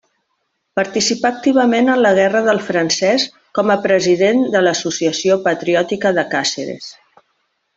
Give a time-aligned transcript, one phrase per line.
[0.79, 3.27] Participà activament en la guerra del francès
[3.59, 6.91] com a president de l'Associació Patriòtica de Càceres.